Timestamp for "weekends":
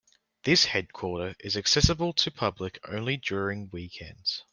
3.71-4.43